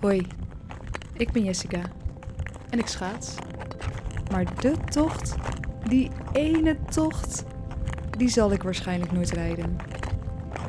[0.00, 0.26] Hoi,
[1.12, 1.80] ik ben Jessica
[2.70, 3.34] en ik schaats.
[4.30, 5.34] Maar de tocht,
[5.88, 7.44] die ene tocht,
[8.18, 9.76] die zal ik waarschijnlijk nooit rijden.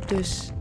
[0.05, 0.51] Dus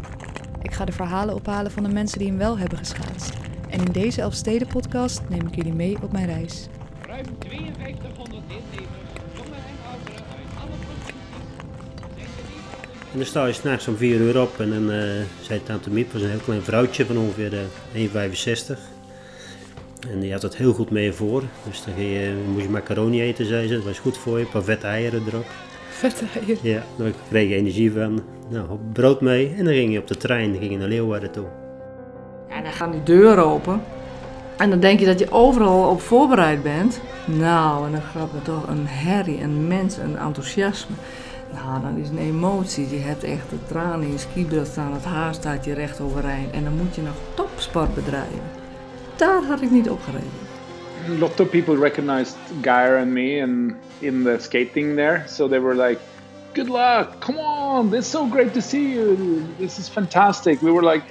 [0.62, 3.37] ik ga de verhalen ophalen van de mensen die hem wel hebben geschaatst.
[3.69, 6.69] En in deze Elfsteden podcast neem ik jullie mee op mijn reis.
[7.06, 9.08] Ruim 5200 deelnemers,
[13.13, 15.03] En dan sta je s'nachts om 4 uur op en dan uh,
[15.40, 17.52] zei Tante Miep, was een heel klein vrouwtje van ongeveer
[17.95, 18.37] uh,
[18.75, 18.79] 1,65.
[20.11, 21.43] En die had het heel goed mee voor.
[21.69, 23.75] Dus dan ging je, moest je macaroni eten, zei ze.
[23.75, 24.45] Dat was goed voor je.
[24.45, 25.47] Een paar vette eieren erop.
[25.89, 26.59] Vette eieren?
[26.71, 28.23] Ja, daar kreeg je energie van.
[28.49, 29.55] Nou, brood mee.
[29.57, 31.47] En dan ging je op de trein ging je naar Leeuwarden toe.
[32.49, 33.83] En dan gaan die deuren open.
[34.57, 37.01] En dan denk je dat je overal op voorbereid bent.
[37.25, 40.95] Nou, en dan gaat er toch een herrie, een mens, een enthousiasme.
[41.52, 42.88] Nou, dan is een emotie.
[42.91, 44.93] Je hebt echt de tranen in je skibril staan.
[44.93, 46.51] Het haar staat je recht overeind.
[46.51, 48.43] En dan moet je nog topsport bedrijven.
[49.16, 50.47] Daar had ik niet op gereden.
[51.09, 55.23] A lot of people recognized Geir and me and in the skating there.
[55.26, 56.01] So they were like,
[56.52, 59.16] good luck, come on, it's so great to see you.
[59.59, 60.60] This is fantastic.
[60.60, 61.04] We were like,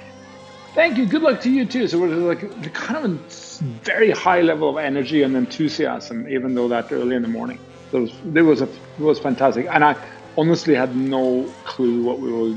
[0.74, 1.88] thank you, good luck to you too.
[1.88, 6.68] So we're like kind of a very high level of energy and enthusiasm, even though
[6.68, 7.58] that early in the morning.
[7.90, 9.66] So it was, it was, a, it was fantastic.
[9.70, 9.96] And I
[10.38, 12.54] honestly had no clue what we were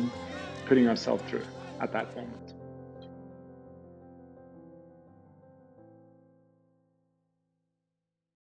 [0.67, 1.45] putting ourselves through
[1.81, 2.50] at that moment.